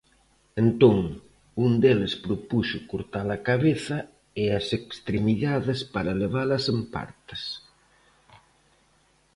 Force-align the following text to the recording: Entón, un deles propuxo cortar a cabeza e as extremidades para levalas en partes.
Entón, 0.63 0.97
un 1.65 1.71
deles 1.83 2.13
propuxo 2.25 2.77
cortar 2.91 3.27
a 3.37 3.43
cabeza 3.49 3.97
e 4.43 4.45
as 4.59 4.65
extremidades 4.79 5.79
para 5.93 6.17
levalas 6.21 6.63
en 6.73 6.79
partes. 6.95 7.41